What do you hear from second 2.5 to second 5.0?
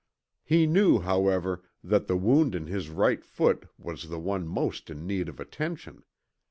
in his right foot was the one most